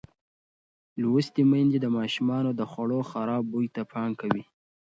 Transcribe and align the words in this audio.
لوستې 1.01 1.41
میندې 1.51 1.77
د 1.81 1.87
ماشومانو 1.97 2.49
د 2.59 2.61
خوړو 2.71 2.99
خراب 3.09 3.43
بوی 3.51 3.67
ته 3.75 3.81
پام 3.91 4.11
کوي. 4.21 4.43